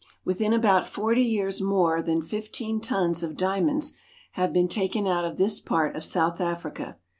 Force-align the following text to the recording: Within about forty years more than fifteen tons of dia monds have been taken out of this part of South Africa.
Within 0.25 0.51
about 0.51 0.87
forty 0.87 1.21
years 1.21 1.61
more 1.61 2.01
than 2.01 2.23
fifteen 2.23 2.79
tons 2.81 3.21
of 3.21 3.37
dia 3.37 3.61
monds 3.61 3.93
have 4.31 4.51
been 4.51 4.67
taken 4.67 5.05
out 5.05 5.25
of 5.25 5.37
this 5.37 5.59
part 5.59 5.95
of 5.95 6.03
South 6.03 6.41
Africa. 6.41 6.97